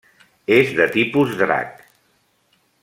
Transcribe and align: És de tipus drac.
És 0.55 0.71
de 0.79 0.87
tipus 0.95 1.37
drac. 1.43 1.87